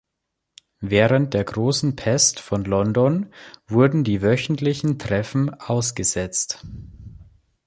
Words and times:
Während 0.79 1.35
der 1.35 1.43
Großen 1.43 1.95
Pest 1.95 2.39
von 2.39 2.65
London 2.65 3.31
wurden 3.67 4.03
die 4.03 4.23
wöchentlichen 4.23 4.97
Treffen 4.97 5.53
ausgesetzt. 5.53 6.65